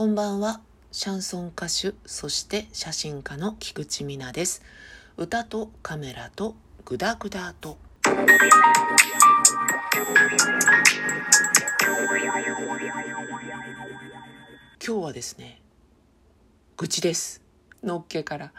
[0.00, 0.62] こんばんは。
[0.92, 4.62] シャンソン歌手、そして写真家の菊池美奈です。
[5.18, 6.54] 歌とカメラと
[6.86, 7.76] グダグダと。
[8.06, 8.16] 今
[14.80, 15.60] 日はですね、
[16.78, 17.42] 愚痴です。
[17.84, 18.52] のっけから。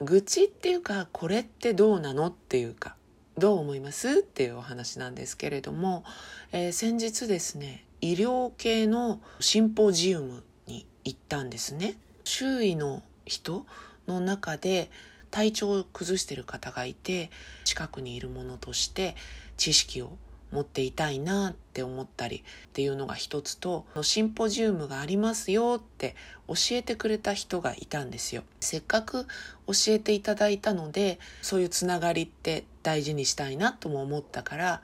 [0.00, 2.96] 愚痴っていうか、これってどうなのっていうか、
[3.36, 6.02] どう思いますっていうお話なんですけれども、
[6.50, 11.96] えー先日ですね、医療系のシンポジウムに行ったんですね。
[12.24, 13.66] 周囲の人
[14.06, 14.90] の中で
[15.30, 17.30] 体調を崩している方がいて
[17.64, 19.16] 近くにいるものとして
[19.56, 20.16] 知識を
[20.52, 26.16] 持っていたいなって思ったりっていうのが一つとシンポジウムがありますよって
[26.48, 29.26] 教えてくれた人がいたんですよせっかく
[29.68, 34.82] 教えていただいたのでそういうつながりって大事にしたいなとも思ったから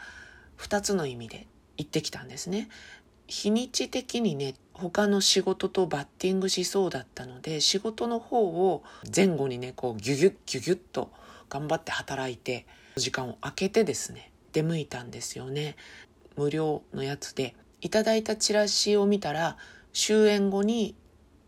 [0.58, 1.46] 2つの意味で
[1.76, 2.68] 行ってきたんですね
[3.28, 8.82] 日にち的にね他の仕事とバッティングしそうだったので仕事の方を
[9.14, 11.10] 前後にねこうギュギュッギュギュッと
[11.48, 15.76] 頑張って働いて時間を空けてですね出向いたんですよね。
[16.36, 17.54] 無料のやつで。
[17.82, 19.58] いただいたチラシを見たら
[19.92, 20.94] 終演後に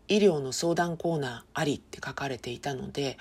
[0.07, 3.17] 医療の相談コーナーありって書かれていたので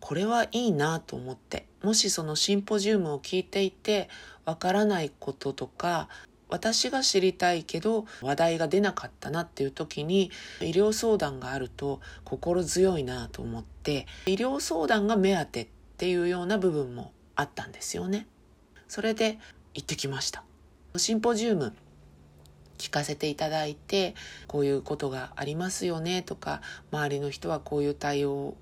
[0.00, 1.66] これはいいなと思って。
[1.82, 4.08] もしそのシンポジウムを聞いていて
[4.44, 6.08] わからないこととか
[6.52, 18.26] 私が知りたいけど話題が出なかったなっていう時に医療相談があると心強いなと思って医療相談が目当てっていうような部分もあったんですよね。
[18.86, 19.38] それで
[19.72, 20.44] 行ってきました。
[20.96, 21.72] シンポジウム
[22.76, 24.14] 聞かせていただいて
[24.46, 28.56] こういうことがありますよねとか周りの人はこういう対応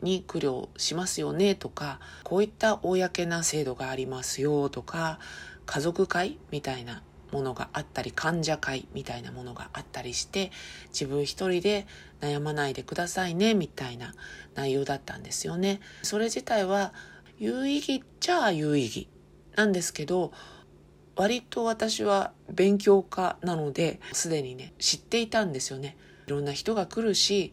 [0.00, 5.18] に苦慮しますよねとかこういった公な制度がありますよとか
[5.66, 10.52] 家族会みたいなものがあったり患者会みたいなものがあったりして
[10.92, 11.86] 自分一人で
[12.20, 14.14] 悩まないでくださいねみたいな
[14.54, 15.80] 内容だったんですよね。
[16.02, 16.92] それ自体は
[17.38, 19.08] 有意義っちゃ有意義
[19.56, 20.32] なんですけど
[21.16, 25.96] 割と私は勉強家なのですでにね知っていたんですよね。
[26.26, 27.52] いろんな人が来るし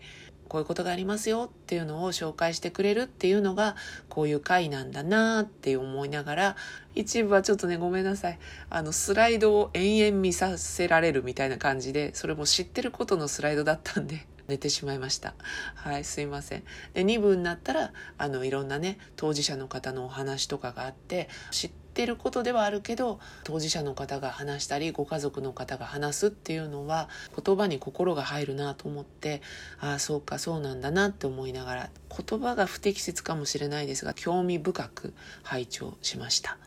[0.52, 3.78] こういうことがありますよっていうのを紹介してくれるっていうのが
[4.10, 6.56] こういう回なんだなって思いながら
[6.94, 8.40] 一部はちょっとねごめんなさい。
[8.70, 15.34] あのスライドを延々見させられるみたいな感じでそれも知ってることのスライドだったんで寝てしまいました
[15.76, 16.64] はいすいません
[16.94, 27.08] で2部になったらあのいろんなね当事者の方のお話とかがあって知ってることではあるけど当事者の方が話したりご家族の方が話すっていうのは
[27.44, 29.42] 言葉に心が入るなと思って
[29.80, 31.90] ああそうかそうなんだなって思いながら
[32.28, 35.14] 言葉が不適切かもしれないですが興味深く
[35.44, 36.58] 拝聴しました。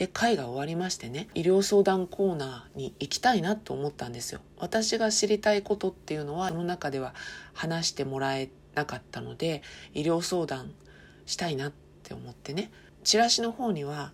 [0.00, 4.40] で会が終わりましてね医療相談コーナーに行きたいなと思ったんですよ。
[4.56, 7.14] 私が知りたいことっていうのはその中では
[7.52, 9.60] 話してもらえなかったので
[9.92, 10.72] 医療相談
[11.26, 11.72] したいなっ
[12.02, 12.70] て思ってね。
[13.04, 14.12] チラシの方には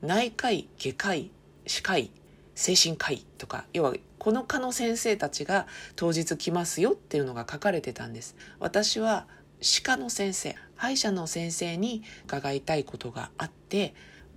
[0.00, 1.30] 内科医外科医
[1.66, 2.10] 歯科医
[2.54, 5.66] 精神科医とか要はこの科の先生たちが
[5.96, 8.36] 当日来ますよっていうのが書かれてたんです。
[8.58, 9.26] 私は
[9.60, 13.94] 歯科の先生歯医者の先生に伺いたいことがあって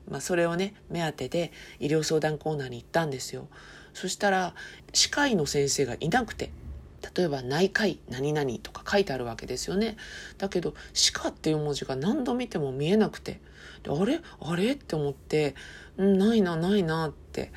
[0.07, 3.47] まあ、それをね目当てで医療相談コーナーに行ったんですよ。
[3.93, 4.53] そしたら
[4.93, 6.51] 歯科医の先生がいなくて
[7.15, 9.97] 例えば内科医何々とか書いてあるわけですよね。
[10.37, 13.39] だけど歯科っていう文字が何度見ても見えなくて
[13.87, 14.21] あれ？
[14.41, 14.73] あれ？
[14.73, 15.55] って思って、
[16.01, 17.51] ん、ないなないなって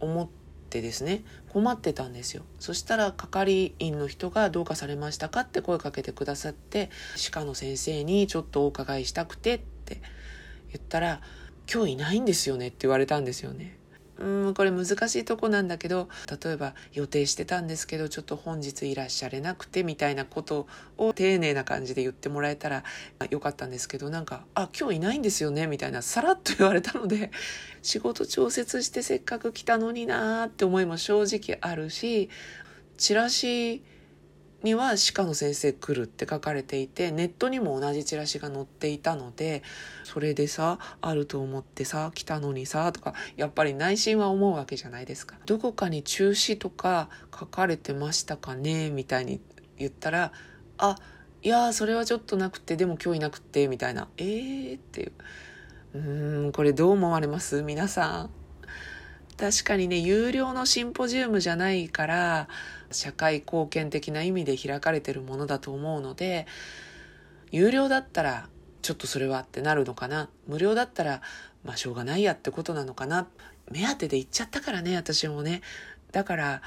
[0.00, 0.28] 思っ
[0.68, 2.44] てですね困ってたんですよ。
[2.58, 10.00] そしたら係員の人が「どうかされましたか?」って声かけてくださって歯科の先生にちょっとお伺いしたくてって
[10.72, 11.20] 言ったら
[11.72, 13.76] 「今日いないんですよね」って言われたんですよね。
[14.22, 16.08] うんこれ難しいとこなんだけど
[16.44, 22.84] 例えば予定してたんですけどちょっと本日いらっしゃれなくてみたいなことを丁寧な感じで言ってもらえたら
[23.30, 27.32] よかったんですけどなんか「あ今日いないんですよね」みたいなさらっと言われたので
[27.82, 32.30] 仕事調節してせっかく来たのになーって思いも正直あるし
[32.98, 33.82] チラシ
[34.62, 39.62] には歯科の先生来るって書かれていてネットにも同じチラシが載っていたので
[40.04, 45.36] それでさあると思ってさ来たのにさとかやっぱり内心は思うわけじゃないですか。
[45.46, 47.08] どこかに中止とか
[47.38, 49.40] 書かれてましたかねみたいに
[49.78, 50.32] 言ったら
[50.78, 50.96] あ
[51.42, 54.08] いやーそれはちょっとなくてでも今日いなくてみたいな。
[54.16, 55.12] えーっていう。
[55.94, 57.62] うーんこれどう思われます？
[57.62, 58.41] 皆さん。
[59.36, 62.48] 確かにね有料のシンポジウムじゃないから
[62.90, 66.46] 社会貢献的な意味で開かれてるものだと思うので
[67.50, 68.48] 有料だったら
[68.82, 70.28] ちょっとそれはってなるのかな。
[70.48, 71.22] 無料だったら
[71.64, 73.28] まあしょうがないやってことなのかな。
[73.70, 75.62] 目当てで行っちゃったからね私もね。
[76.10, 76.62] だから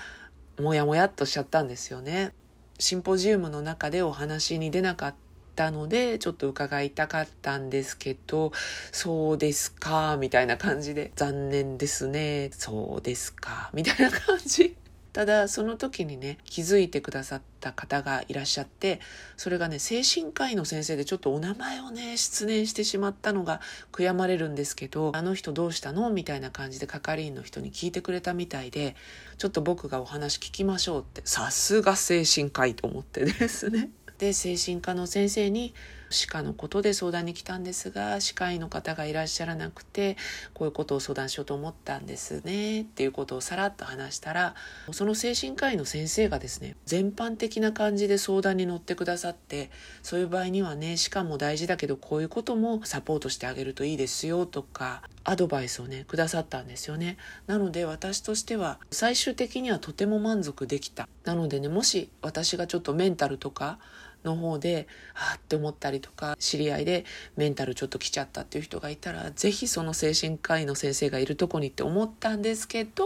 [0.60, 2.34] もやもやっとしちゃったんですよね。
[2.80, 5.16] シンポジウムの中でお話に出なかっ
[5.56, 8.52] たので、ちょっと伺いたかったんですけど、
[8.92, 14.76] そうですか、みたいな感じで、残念ですね、そうですか、みたいな感じ。
[15.14, 19.00] ただその時にね気づいてくださった方がいらっしゃって
[19.38, 23.62] それがね精神科医の先生でちょっとお名前をね失念してしまったのが
[23.94, 26.10] 悔やまれるんですけどあの人どうしたの？
[26.10, 28.98] みたいな感じで係員の人に聞いてくれたみたいで
[29.38, 35.74] ちょっと僕がお話聞きましょうってさすが精神科医と思ってですねで精神科の先生に
[36.10, 40.18] 歯科のことで相談に来たんですが歯科医の方がいらっしゃらなくて
[40.54, 44.56] こういうことを相談しようと思ったんですねっていうことをさらっと話したら
[44.92, 49.70] その精神科医の先生がですね全般的な感じで相談に乗ってくださって
[50.04, 57.18] そういう場合にはね歯科も大事だけどこういうこともサポートしてあげるといいですよとかアドバイスをねくださったんですよね。
[57.48, 61.10] なので私としては最終的にはとても満足できた。
[61.24, 63.80] なのでねもし私がちょっとメンタルとか
[64.26, 67.06] の方で、あって思ったりとか、知り合いで
[67.38, 73.06] メンタルちょっと来ちゃったっていう人がいたら、是非その精神科医の先生がいるとこにって思ったんですけど、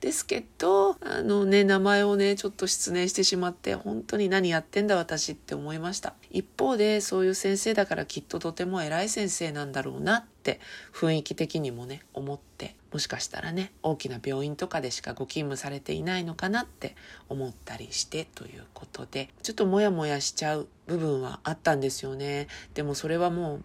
[0.00, 6.14] ですけど、あのね、名前をね、ちょっと失念してしまって、本当に何やってんだ私って思いました。
[6.30, 10.58] 一方で、そういう先生だからきっととても偉い先生なんだろうなっって
[10.92, 16.96] 雰囲気的にもね、思ってもしかしたらね大きな病院とかでしかご勤務されていないのかなって
[17.28, 22.48] 思ったりしてということでちょっとモヤモヤしちゃう部分はあったんですよね。
[22.74, 23.62] でもそれはもう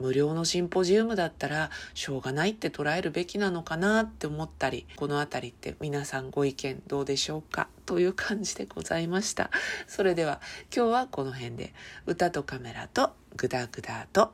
[0.00, 9.50] 無料のシンポジウムだったらしょうがないって捉えるべきなのかなって思ったりこの辺りって皆さんご意見どうでしょうかという感じでございました。
[9.86, 10.40] それでは
[10.74, 11.74] 今日はこの辺で。
[12.06, 14.32] 歌とカメラとグダグダと。